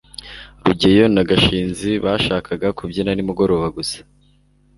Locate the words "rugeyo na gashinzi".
0.65-1.89